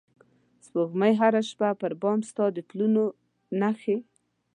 سپوږمۍ 0.65 1.13
هره 1.21 1.41
شپه 1.49 1.69
پر 1.81 1.91
بام 2.01 2.19
ستا 2.29 2.45
د 2.55 2.57
پلونو 2.69 3.03
نښې 3.59 3.97